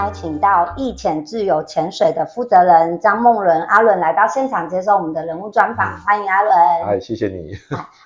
[0.00, 6.56] 邀请到易潜自由潜水的负责人张梦伦阿伦来到现场接受我们的人物专访，欢迎阿伦。
[6.86, 7.52] 哎，谢谢你。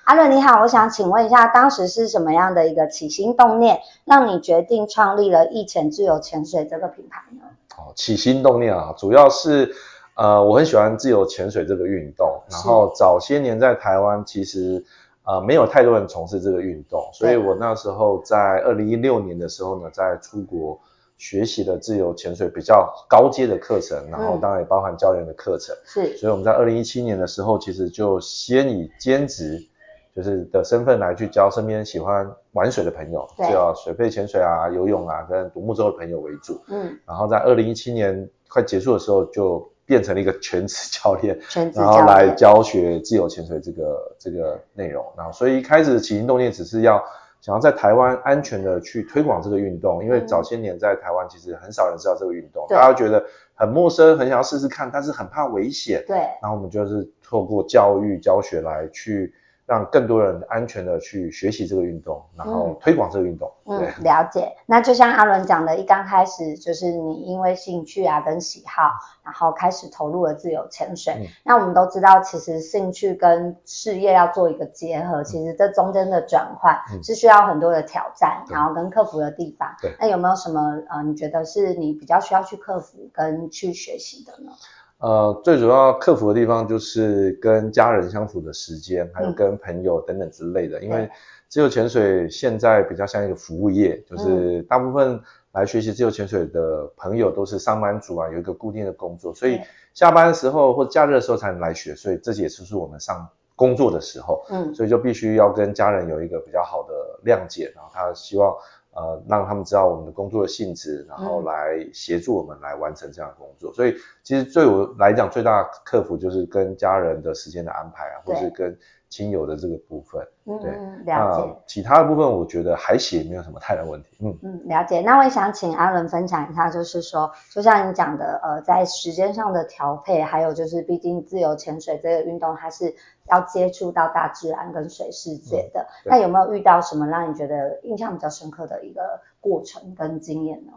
[0.03, 7.43] 阿伦你好，我想请问一下，当时是什么样的一个起心动念，让你决定创立了易潜自由潜水这个品牌呢？
[7.77, 9.73] 哦，起心动念啊，主要是
[10.17, 14.83] 呃，我很喜欢自由潜水这个运动，然后早些年在台湾其实
[15.23, 20.77] 呃没有太多人从事这个运动，所以我那时候在二零一六年的时候呢，在出国。
[21.17, 25.73] 学习的自由潜水比较高阶的课程，然后当然也包含教练的课程。
[25.85, 29.65] 是、嗯，所以我们在二零一七年的时候，其实就先以兼职
[30.13, 36.61] 就是的身份来去教身边喜欢玩水的朋友，就要水肺潜水啊、游泳啊跟独木舟的朋友为主。
[36.67, 45.05] 嗯，然后在二零一七年快结束的时候，就变成了一个全职教练，全职教练，然后来教学自由潜水这个这个内容。
[45.15, 47.01] 然后所以一开始的起心动念只是要。
[47.45, 56.03] 想要在台湾安全的去推广这个运动，因为早些年在台湾其实很少人知道这个运动，大家觉得很陌生，很想要试试看，但是很怕危险。
[56.07, 59.31] 对，然后我们就是透过教育教学来去。
[59.65, 63.51] 让更多人安全的去学习这个运动，然后推广这个运动。
[63.65, 64.55] 嗯，了解。
[64.67, 68.91] 那就像阿伦讲的，一刚开始就是你因为兴趣啊跟喜好，
[69.23, 71.15] 然后开始投入了自由潜水。
[71.19, 79.67] 嗯，那我们都知道，其实兴趣跟事业要做一个结合，其实这中间的转换是需要很多的挑战，嗯，然后跟克服的地方。
[79.81, 84.51] 对，那有没有什么呃，你觉得是你比较需要去克服跟去学习的呢？
[84.99, 90.79] 呃，最主要克服的地方就是跟家人相处的时间，还有跟朋友等等之类的。
[90.79, 91.09] 嗯、因为
[91.47, 95.19] 自由潜水现在比较像一个服务业，就是大部分
[95.51, 99.59] 来学习自由潜水的朋友都是上班族啊，有一个固定的工作，所以
[99.93, 106.93] 下班的时候或假日的时候才能来学，所以这也是是我们上工作的时候，嗯，所以就必须要跟家人有一个比较好的
[107.25, 108.55] 谅解，然后他希望。
[108.95, 113.69] 呃，让他们知道我们的工作的性质，然后来协助我们来完成这样的工作。
[113.71, 118.75] 嗯、所以，其实对我来讲，最大的克服就是跟家人的时间的安排啊，或是跟
[119.09, 120.27] 亲友的这个部分。
[120.45, 120.71] 嗯，对，
[121.05, 121.41] 了解。
[121.41, 124.17] 呃、其他的部分，我觉得还行，没有什么太大问题。
[124.19, 125.01] 嗯嗯，了解。
[125.01, 132.93] 那我也想请阿伦分享一下，就是说，就像你讲的，呃，在时间上的调配，还有就是，毕竟自由潜水这个运动，它是
[133.29, 135.81] 要接触到大自然跟水世界的。
[136.05, 139.01] 嗯、那有没有遇到什么让你觉得印象比较深刻的一个
[139.39, 140.73] 过程跟经验呢？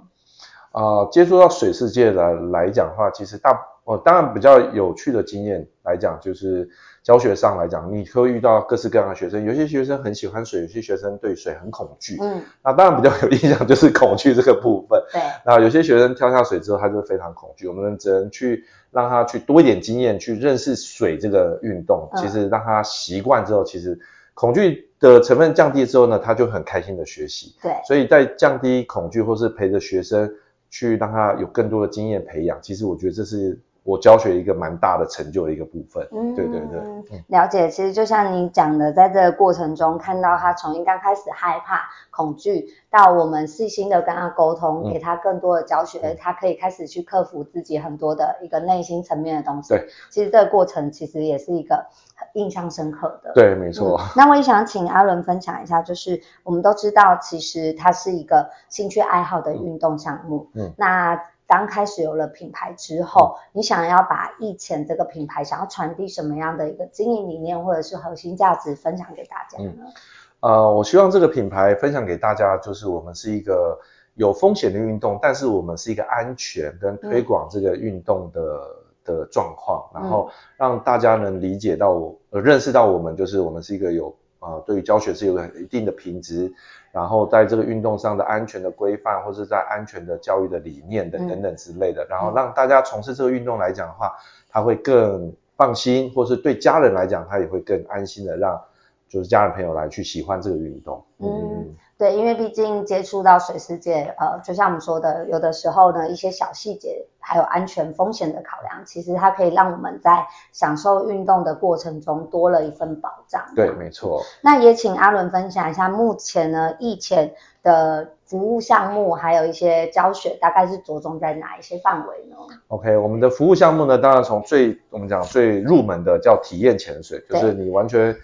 [0.72, 3.58] 呃，接触到水世界的来讲的话，其实大，
[3.88, 6.68] 哦，当然比较有趣的经验来讲，就是
[7.02, 12.18] 教学上来讲，你会遇到各式各样的学生，有些学生很喜欢水，有些学生对水很恐惧。
[12.20, 15.02] 嗯，那当然比较有印象就是恐惧这个部分。
[15.10, 22.10] 对，那有些学生跳下水之后，他就非常恐惧，我们只能去让他去多一点经验，去认识水这个运动。
[22.16, 23.98] 其实让他习惯之后，其实
[24.34, 27.56] 恐惧的成分降低之后呢，他就很开心的学习。
[27.62, 30.30] 对，所以在降低恐惧或是陪着学生。
[30.70, 36.06] 去让他有更多的经验培养，其实我觉得这是我教学一个蛮大的成就的一个部分。
[36.12, 37.70] 嗯，对对对，嗯，了解。
[37.70, 49.70] 其实就像你讲的，在这个过程中，看到他从一刚开始害怕、恐惧，到我们细心的跟他沟通，给他更多的教学，嗯，他可以开始去克服自己很多的一个内心层面的东西。
[49.70, 51.86] 对，其实这个过程其实也是一个。
[52.34, 53.96] 印象深刻的，对，没错。
[53.96, 60.48] 嗯，那我也想请阿伦分享一下，就是我们都知道，其实它是一个兴趣爱好的运动项目。
[60.54, 61.16] 嗯，那
[61.48, 69.72] 刚开始有了品牌之后，嗯，你想要把易前这个品牌，想要传递什么样的一个经营理念或者是核心价值分享给大家呢？
[69.78, 69.92] 嗯，
[70.40, 73.76] 呃，我希望这个品牌分享给大家，就是我们是一个
[74.14, 78.40] 有风险的运动，但是我们是一个安全跟推广这个运动的。
[78.40, 86.52] 嗯的状况，然后让大家能理解到我，呃，认识到我们就是我们是一个有呃，对于教学是有一定的品质，
[86.98, 94.16] 然后在这个运动上的安全的规范，或是在安全的教育的理念等等等之类的，然后让大家从事这个运动来讲的话，
[94.48, 98.60] 他会更放心，或是对家人来讲，他也会更安心的让
[99.08, 101.04] 就是家人朋友来去喜欢这个运动。
[101.18, 101.72] 嗯。
[101.98, 113.42] 嗯对，因为毕竟接触到水世界，呃，就像我们说的，有的时候呢，一些小细节还有安全风险的考量，其实它可以让我们在享受运动的过程中多了一份保障。
[113.56, 114.22] 对，没错。
[114.40, 117.34] 那也请阿伦分享一下，目前呢，易潜
[117.64, 122.36] 的服务项目还有一些教学，大概是着重在哪一些范围呢
[122.68, 128.16] ？OK，我们的服务项目呢，当然从最我们讲最入门的叫体验潜水，就是你完全。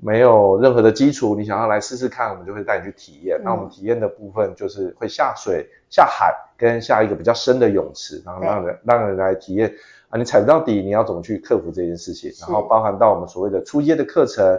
[0.00, 3.38] 没有任何的基础，你想要来试试看，我们就会带你去体验。
[3.38, 9.72] 嗯、那我们体验的部分就是会下水、下海，跟下一个比较深的泳池，然后让人让人来体验
[10.08, 12.32] 啊，你踩不到底，你要怎么去克服这件事情？
[12.40, 14.58] 然后包含到我们所谓的初阶的课程。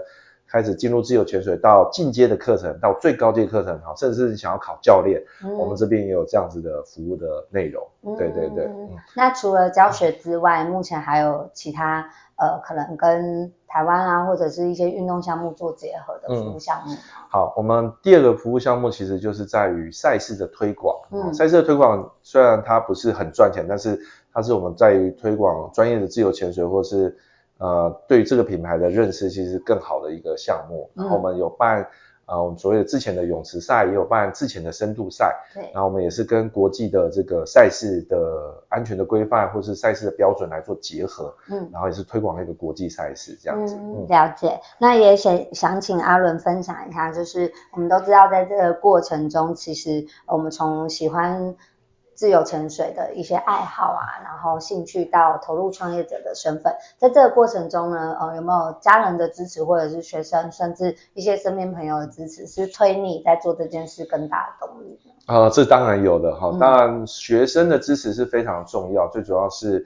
[0.51, 7.81] 开始进入自由潜水，到进阶的课程，到最高阶课程，好，甚至是想要考教练，嗯、我们这边也有这样子的服务的内容。
[8.01, 8.65] 嗯、对对对。
[8.65, 12.05] 嗯、那除了教学之外，目前还有其他
[12.35, 16.97] 呃，可能跟台湾啊，或者是一些运动项目做结合的服务项目、嗯。
[17.29, 20.93] 好，我们第二个服务项目其实就是在于赛事的推广。
[21.11, 23.97] 嗯，赛事的推广虽然它不是很赚钱，但是
[24.33, 27.17] 它是我们在于推广专业的自由潜水，或是。
[27.61, 30.89] 呃，对于这个品牌的认识，其实更好的一个项目。
[30.95, 31.87] 然后我们有办，
[32.25, 35.31] 呃，我们所谓的之前的泳池赛，也有办之前的深度赛。
[35.53, 35.69] 对。
[35.71, 41.31] 然后我们也是跟国际的这个赛事的安全的规范，或是赛事的标准来做结合。
[41.51, 41.69] 嗯。
[41.71, 43.75] 然后也是推广那个国际赛事这样子。
[43.75, 44.59] 嗯，了解。
[44.79, 51.55] 那也想想请阿伦分享一下，就是我们都知道，在这个过程中，其实我们从喜欢。
[52.21, 65.11] 自由潜水的一些爱好啊，然后兴趣到投入创业者的身份，在这个过程中呢，呃，有没有家人的支持，或者是学生，甚至一些身边朋友的支持，是推你在做这件事更大的动力呢？
[65.25, 69.83] 呃，这当然有的哈，当然学生的支持是非常重要，嗯、最主要是，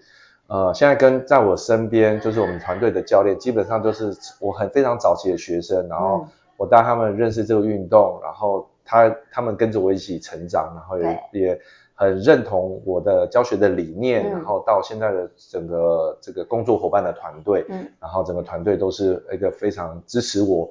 [0.48, 6.28] 呃，现在跟在我身边就是我们团队的教练，基本上都是我很非常早期的学生，然后
[6.58, 11.62] 我带他们认识这个运动，然后他他们跟着我一起成长，然后也也。
[11.96, 20.70] 很认同我的教学的理念，嗯、然后到现在的整个这个工作伙伴的团队，嗯，然后整个团队都是一个非常支持我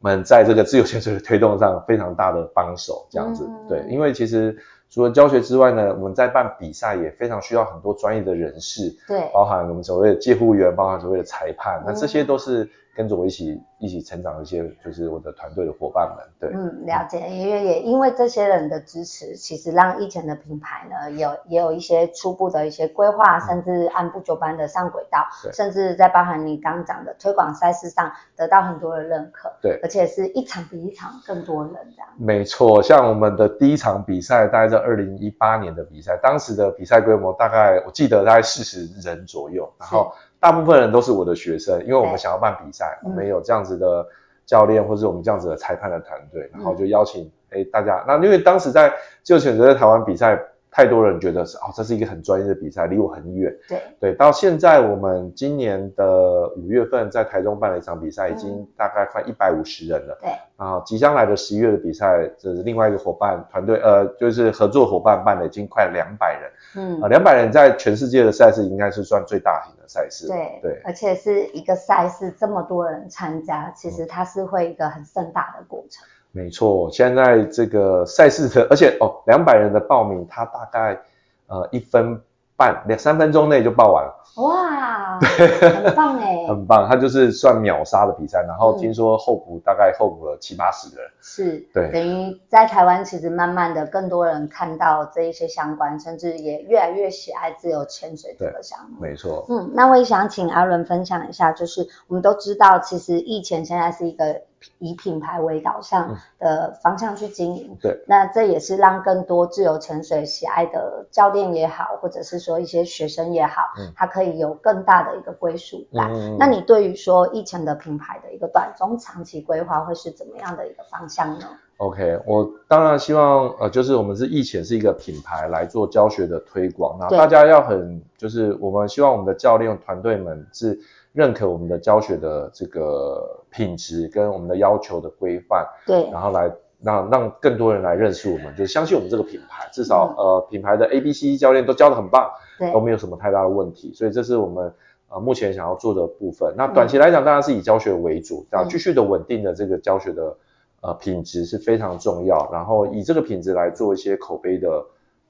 [0.00, 4.56] 们在这个自由潜水的推动上非常大的帮手，这样子，嗯、对，因为其实
[4.90, 12.68] 除了教学之外呢，我们在办比赛也非常需要很多专业的人士，对，包含我们所谓的介护员，包含所谓的裁判，嗯、那这些都是。
[12.94, 32.08] 跟着我一起一起成长的一些，就是我的团队的伙伴们，对，嗯，了解，因为也因为这些人的支持，其实让以前的品牌呢，有也有一些初步的一些规划，嗯、甚至按部就班的上轨道，对甚至在包含你刚讲的推广赛事上得到很多的认可，对，而且是一场比一场更多人这样。
[32.16, 40.12] 没错，像我们的第一场比赛，大概在二零一八年的比赛，当时的比赛规模大概我记得大概四十人左右，然后。
[40.44, 44.06] 大部分人都是我的学生，因为我们想要办比赛，我们有这样子的
[44.44, 48.04] 教练，或是我们这样子的裁判的团队，嗯、然后就邀请哎大家。
[48.06, 48.92] 那因为当时在
[49.22, 50.38] 就选择在台湾比赛。
[50.74, 53.56] 太多人觉得是哦，这是一个很专业的比赛，离我很远。
[53.68, 60.18] 对对，到现在我们今年的五月份在台中办了一场比赛，已经大概快一百五十人了。
[60.20, 66.50] 对，然后即将来的十一月的比赛，这是另外一个伙伴团队，呃，就是合作伙伴办的，已经快两百人。
[66.76, 70.26] 嗯，啊，两百人在全世界的赛事应该是算最大型的赛事。
[70.26, 76.04] 对对，而且是一个赛事这么多人参加，其实它是会一个很盛大的过程。
[76.34, 81.00] 没错，现在这个赛事的，而且哦，两百人的报名，它大概
[81.46, 82.20] 呃一分
[82.56, 84.12] 半两三分钟内就报完了。
[84.42, 91.08] 哇， 很棒哎，很棒，它就是算秒杀的比赛，然后听说候补大概候补了七八十人。
[91.20, 99.00] 是，对，等于在台湾其实慢慢的更多人看到这一些相关，甚至也越来越喜爱自由潜水这个项目。
[99.00, 99.46] 没错。
[99.48, 104.42] 嗯，那我也想请阿伦分享一下，就是我们都知道，其实疫情现在是一个。
[104.78, 116.10] 以品牌为导向的方向去经营，嗯、对，那这也是让更多自由潜水喜爱的教练也好，或者是说一些学生也好，嗯，他可以有更大的一个归属感。
[116.12, 121.46] 嗯、那你对于说易潜的品牌的一个短中长期规划会是怎么样的一个方向呢
[121.78, 130.78] ？OK，我当然希望呃，就是我们是易潜是一个品牌来做教学的推广，那大家要很就是我们希望我们的教练团队们是。
[131.14, 136.50] 认可我们的教学的这个品质跟我们的要求的规范，对，然后来
[136.82, 144.74] 让让更多人来认识我们，就相信我们这个品牌，至少、嗯、呃品牌的 A、B、C 教练都教的很棒，对，都没有什么太大的问题，所以这是我们
[145.08, 146.52] 呃目前想要做的部分。
[146.56, 150.36] 那短期来讲，当然是以教学为主，啊、嗯，继续的稳定的这个教学的
[150.80, 154.84] 呃品质是非常重要，然后以这个品质来做一些口碑的。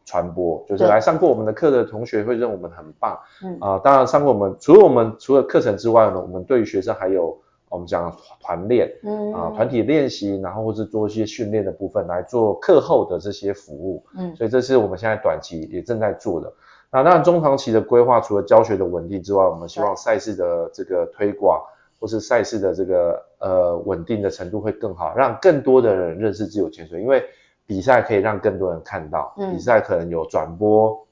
[0.07, 3.57] 传播就是来上过我们的课的同学会认为我们很棒，嗯。
[3.59, 7.35] 啊、呃，当然上过我们除了我们除了课程之外呢，我们对于学生还有
[7.75, 16.53] 我们讲团练，嗯啊团体练习，然后或是做一些训练的部分来做课后的这些服务，嗯，所以这是我们现在短期也正在做的。
[16.91, 21.61] 那当然中长期的规划，除了教学的稳定之外，我们希望赛事的这个推广
[22.01, 27.23] 或是赛事的这个呃稳定的程度会更好，让更多的人认识自由潜水，因为。
[27.67, 31.04] 比赛可以让更多人看到，嗯、比赛可能有转播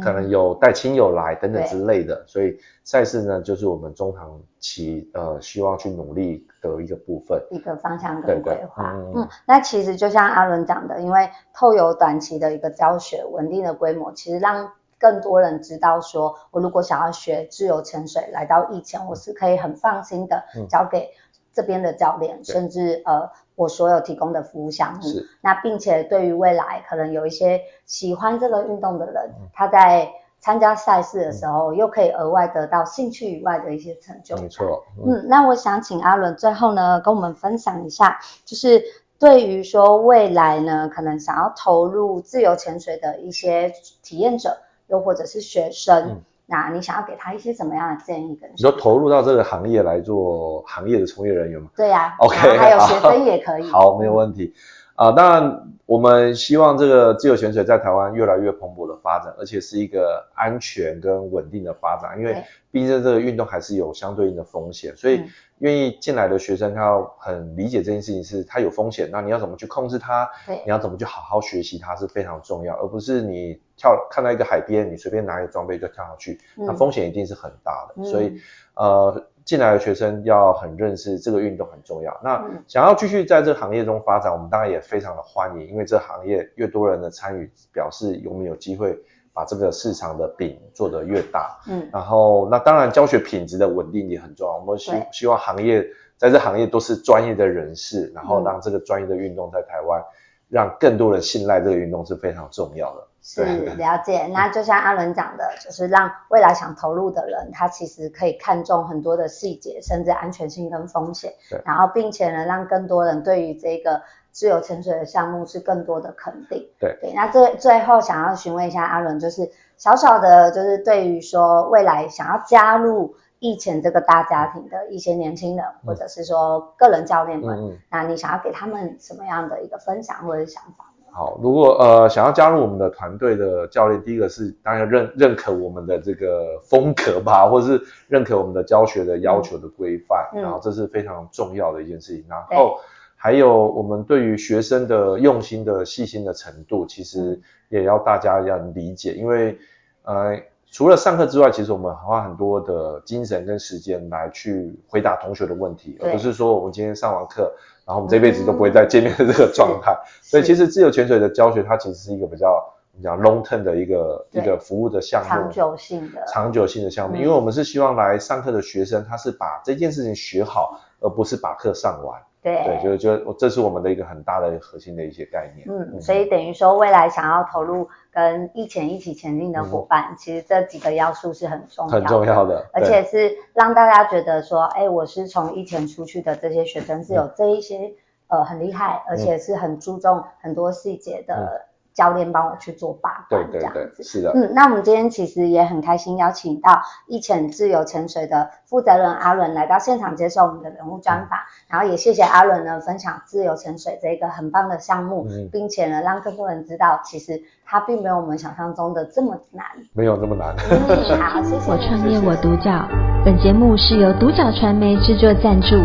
[0.00, 8.92] 可能有带亲友来等等之类的，所以赛事呢，就是我们中长期呃希望去努力的一个部分，一个方向跟规划。
[8.94, 21.10] 嗯，嗯，那其实就像阿伦讲的，因为透有短期的一个教学，稳定的规模，其实让更多人知道说，我如果想要学自由潜水，来到以前，我是可以很放心的交给
[21.52, 23.28] 这边的教练，嗯、甚至呃。
[23.54, 34.36] 我所有提供的服务项目，是那并且对于未来可能有一些喜欢这个运动的人，嗯、他在参加赛事的时候，嗯、又可以额外得到兴趣以外的一些成就。
[34.36, 38.82] 没错，嗯，嗯，那我想请阿伦最后呢，跟我们分享一下，就是
[39.18, 46.22] 对于说未来呢，可能想要投入自由潜水的一些体验者，又或者是学生。
[46.52, 48.36] 嗯那你想要给他一些什么样的建议？
[48.36, 51.70] 跟你说投入到这个行业来做行业的从业人员吗？
[51.74, 53.62] 对呀、 啊，OK，还有学生也可以。
[53.70, 54.52] 好，没有问题。
[54.94, 62.18] 啊、呃，当然，我们希望这个自由潜水在台湾越来越蓬勃的发展，而且是一个安全跟稳定的发展。
[62.18, 65.22] 因为毕竟这个运动还是有相对应的风险，所以
[65.62, 70.30] 愿意进来的学生他要很理解这件事情是他有风险，那你要怎么去控制它？
[70.46, 77.94] 对，你要怎么去好好学习它是非常重要，而不是你跳看到一个海边，你随便拿一个装备就跳下去，那风险一定是很大的。
[77.96, 78.38] 嗯、所以，
[78.74, 79.26] 呃。
[79.44, 82.16] 进来的学生要很认识这个运动很重要。
[82.22, 88.96] 那想要继续在这个行业中发展，我们当然也非常的欢迎，因为这行业越多人的参与，表示有没有机会
[89.32, 91.58] 把这个市场的饼做得越大。
[91.68, 94.56] 嗯，然后那当然教学品质的稳定也很重要。
[94.58, 95.86] 我们希希望行业
[96.16, 100.02] 在这行业都是专业的人士，然后让这个专业的运动在台湾，
[100.48, 103.08] 让更多人信赖这个运动是非常重要的。
[103.24, 103.44] 是
[103.76, 111.32] 了解， 那就像阿伦讲的，就是让未来想投入的人，他其实可以看重很多的细节，甚至安全性跟风险。
[111.48, 116.66] 对，然后并且呢，让更多人对于这个自由潜水的项目是更多的肯定。
[116.80, 130.86] 对对，那最最后想要询问一下阿伦，就是小小的，就是对于说未来想要加入役潜这个大家庭的一些年轻人，嗯、或者是说个人教练们，那你想要给他们什么样的一个分享或者想法？
[131.14, 142.22] 好，如果呃想要加入我们的团队的教练，第一个是当然认认可我们的这个风格吧，或者是认可我们的教学的要求的规范，嗯、然后这是非常重要的一件事情。
[142.22, 142.78] 嗯、然后
[143.22, 149.56] 还有我们对于学生的用心的细心的程度，其实也要大家要理解，因为
[150.02, 150.36] 呃
[150.72, 157.52] 除了上课之外，其实我们花很多的精神跟时间来去回答同学的问题，而不是说我们今天上完课。
[157.84, 162.48] 然后我们这辈子都不会再见面的这个状态，嗯、 所以其实自由潜水的教学它其实是一个比较
[162.92, 166.24] 我们讲 long term 的一个一个服务的项目，长久性的。
[166.26, 172.20] 长久性的项目，嗯、因为我们是希望来上课的学生他是把这件事情学好，而不是把课上完。
[172.42, 172.64] 对。
[172.64, 175.66] 对，就就这是我们的一个很大的核心的一些概念。
[175.70, 187.78] 嗯，所以等于说未来想要投入跟疫情一起前进的伙伴，嗯、其实这几个要素是很重要的，很重要的，而且是让大家觉得说，哎，我是从疫情出去的这些学生是有这一些。
[187.78, 187.94] 嗯
[188.28, 193.78] 呃，很厉害，而且是很注重很多细节的教练帮我去做把关，这样子。
[193.78, 194.32] 对对对，是的。
[194.34, 210.54] 嗯，那我们今天其实也很开心邀请到一潜自由潜水的负责人阿伦来到现场接受我们的人物专访，嗯、然后也谢谢阿伦呢分享自由潜水这一个很棒的项目，嗯、并且呢让更多人知道，其实它并没有我们想象中的这么难，没有这么难。
[210.70, 211.70] 嗯，好，谢谢。
[211.70, 212.88] 我创业我独角，
[213.24, 215.76] 本节目是由独角传媒制作赞助，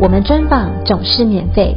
[0.00, 1.76] 我们专访总是免费。